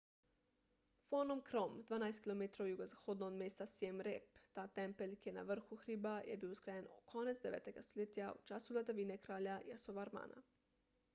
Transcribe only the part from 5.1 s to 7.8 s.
ki je na vrhu hriba je bil zgrajen konec 9